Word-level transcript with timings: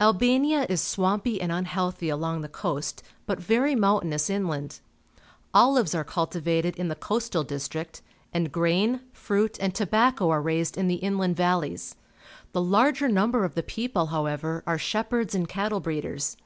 Albania 0.00 0.66
is 0.68 0.80
swampy 0.80 1.40
and 1.40 1.50
unhealthy 1.50 2.08
along 2.08 2.42
the 2.42 2.48
coast, 2.48 3.02
but 3.26 3.40
very 3.40 3.74
mountainous 3.74 4.30
inland. 4.30 4.78
Olives 5.52 5.96
are 5.96 6.04
cultivated 6.04 6.76
in 6.76 6.86
the 6.86 6.94
coastal 6.94 7.42
district, 7.42 8.00
and 8.32 8.52
grain, 8.52 9.00
fruit, 9.12 9.58
and 9.60 9.74
tobacco 9.74 10.30
are 10.30 10.40
raised 10.40 10.78
in 10.78 10.86
the 10.86 11.02
inland 11.02 11.34
valleys. 11.34 11.96
The 12.52 12.62
larger 12.62 13.08
number 13.08 13.44
of 13.44 13.56
the 13.56 13.64
people, 13.64 14.06
however, 14.06 14.62
are 14.64 14.78
shepherds 14.78 15.34
and 15.34 15.48
cattle 15.48 15.80
breeders. 15.80 16.36